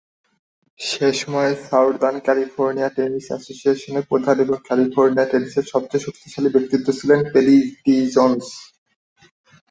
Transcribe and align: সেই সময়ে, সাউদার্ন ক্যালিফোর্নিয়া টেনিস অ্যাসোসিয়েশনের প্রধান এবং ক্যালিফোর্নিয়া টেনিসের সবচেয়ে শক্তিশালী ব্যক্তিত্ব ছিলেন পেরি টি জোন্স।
সেই 0.79 1.15
সময়ে, 1.21 1.51
সাউদার্ন 1.67 2.17
ক্যালিফোর্নিয়া 2.25 2.89
টেনিস 2.95 3.25
অ্যাসোসিয়েশনের 3.29 4.05
প্রধান 4.09 4.35
এবং 4.39 4.57
ক্যালিফোর্নিয়া 4.67 5.29
টেনিসের 5.31 5.65
সবচেয়ে 5.73 6.05
শক্তিশালী 6.05 6.49
ব্যক্তিত্ব 6.51 6.87
ছিলেন 6.99 7.19
পেরি 7.33 7.57
টি 7.83 7.95
জোন্স। 8.15 8.45